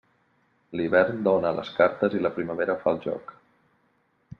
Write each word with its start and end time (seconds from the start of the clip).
L'hivern 0.79 1.21
dóna 1.29 1.53
les 1.59 1.71
cartes 1.77 2.17
i 2.21 2.25
la 2.27 2.33
primavera 2.39 2.81
fa 2.83 2.95
el 2.97 3.03
joc. 3.09 3.41